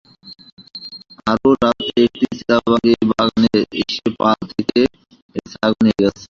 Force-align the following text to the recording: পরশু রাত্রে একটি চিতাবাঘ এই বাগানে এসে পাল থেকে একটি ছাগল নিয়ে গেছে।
পরশু 1.17 1.49
রাত্রে 1.63 1.99
একটি 2.05 2.25
চিতাবাঘ 2.33 2.81
এই 2.91 3.03
বাগানে 3.11 3.49
এসে 3.81 4.07
পাল 4.19 4.39
থেকে 4.51 4.79
একটি 5.25 5.39
ছাগল 5.51 5.79
নিয়ে 5.83 5.99
গেছে। 6.01 6.19